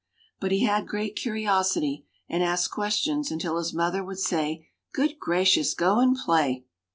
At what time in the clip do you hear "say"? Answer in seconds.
4.17-4.67